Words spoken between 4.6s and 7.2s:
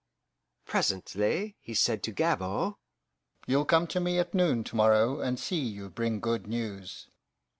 to morrow, and see you bring good news.